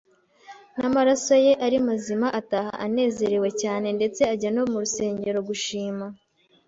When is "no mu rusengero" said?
4.55-5.39